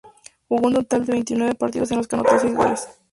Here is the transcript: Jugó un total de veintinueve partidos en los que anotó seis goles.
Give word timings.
Jugó 0.47 0.65
un 0.65 0.73
total 0.73 1.05
de 1.05 1.13
veintinueve 1.13 1.53
partidos 1.53 1.91
en 1.91 1.97
los 1.97 2.07
que 2.07 2.15
anotó 2.15 2.39
seis 2.39 2.55
goles. 2.55 2.87